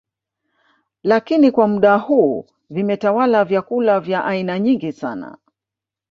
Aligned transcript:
Lakini 1.03 1.51
kwa 1.51 1.67
muda 1.67 1.95
huu 1.95 2.45
vimetawala 2.69 3.45
vyakula 3.45 3.99
vya 3.99 4.25
aina 4.25 4.59
nyingi 4.59 4.91
sana 4.91 5.37